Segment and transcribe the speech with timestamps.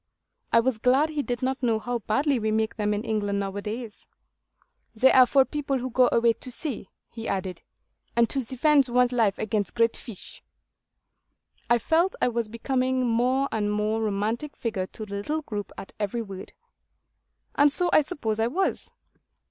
[0.51, 3.55] I was glad he did not know how badly we make them in England now
[3.55, 4.07] a days.
[4.95, 7.61] 'They are for people who go away to sea,' he added,
[8.15, 10.41] 'and to defend one's life against great fish.'
[11.69, 15.71] I felt I was becoming a more and more romantic figure to the little group
[15.77, 16.53] at every word.
[17.53, 18.89] And so I suppose I was.